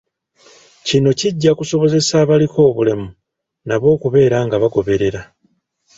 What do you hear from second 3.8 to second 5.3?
okubeera nga bagoberera.